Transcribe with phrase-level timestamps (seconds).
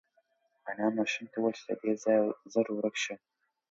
[0.69, 3.15] انا ماشوم ته وویل چې له دې ځایه زر ورک شه.